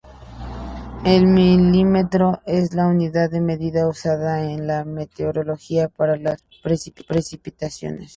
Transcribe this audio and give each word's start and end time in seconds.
El 1.05 1.27
milímetro 1.27 2.39
es 2.47 2.73
la 2.73 2.87
unidad 2.87 3.29
de 3.29 3.39
medida 3.39 3.87
usada 3.87 4.49
en 4.51 4.65
la 4.65 4.83
meteorología 4.83 5.89
para 5.89 6.17
las 6.17 6.43
precipitaciones. 6.63 8.09